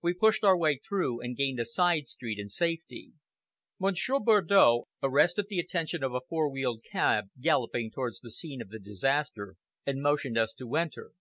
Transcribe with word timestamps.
We 0.00 0.14
pushed 0.14 0.44
our 0.44 0.56
way 0.56 0.78
through, 0.78 1.20
and 1.22 1.36
gained 1.36 1.58
a 1.58 1.64
side 1.64 2.06
street 2.06 2.38
in 2.38 2.48
safety. 2.48 3.14
Monsieur 3.80 4.20
Bardow 4.20 4.84
arrested 5.02 5.46
the 5.48 5.58
attention 5.58 6.04
of 6.04 6.14
a 6.14 6.20
four 6.28 6.48
wheeled 6.48 6.82
cab 6.92 7.30
galloping 7.40 7.90
towards 7.90 8.20
the 8.20 8.30
scene 8.30 8.62
of 8.62 8.68
the 8.68 8.78
disaster, 8.78 9.56
and 9.84 10.00
motioned 10.00 10.38
us 10.38 10.54
to 10.54 10.72
enter. 10.76 11.14